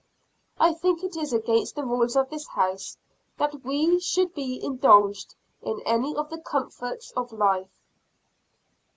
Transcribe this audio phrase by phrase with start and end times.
[0.59, 2.97] I think it is against the rules of this house
[3.37, 7.77] that we should be indulged in any of the comforts of life.